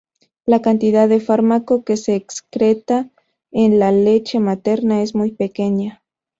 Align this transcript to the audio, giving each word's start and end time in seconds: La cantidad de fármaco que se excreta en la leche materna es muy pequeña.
La 0.47 0.63
cantidad 0.63 1.07
de 1.07 1.19
fármaco 1.19 1.83
que 1.83 1.95
se 1.95 2.15
excreta 2.15 3.11
en 3.51 3.77
la 3.77 3.91
leche 3.91 4.39
materna 4.39 5.03
es 5.03 5.13
muy 5.13 5.29
pequeña. 5.31 6.01